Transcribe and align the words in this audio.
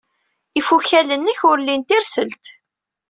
Ifukal-nnek 0.59 1.39
ur 1.49 1.57
lin 1.61 1.81
tirselt. 1.87 2.45